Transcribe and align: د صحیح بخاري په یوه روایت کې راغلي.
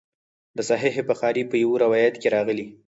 د 0.57 0.59
صحیح 0.69 0.95
بخاري 1.09 1.43
په 1.47 1.55
یوه 1.63 1.77
روایت 1.85 2.15
کې 2.21 2.27
راغلي. 2.35 2.65